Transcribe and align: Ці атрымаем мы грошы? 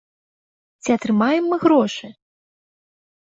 Ці 0.85 0.89
атрымаем 0.97 1.43
мы 1.51 1.57
грошы? 1.65 2.07